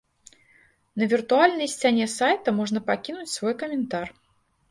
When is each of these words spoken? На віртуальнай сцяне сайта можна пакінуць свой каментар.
На 1.01 1.07
віртуальнай 1.11 1.69
сцяне 1.73 2.07
сайта 2.17 2.55
можна 2.59 2.79
пакінуць 2.89 3.29
свой 3.35 3.53
каментар. 3.61 4.07